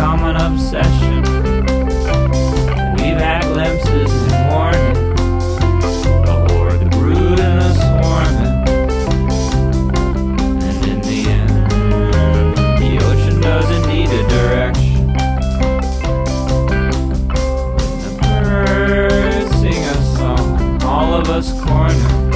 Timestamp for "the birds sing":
18.02-19.84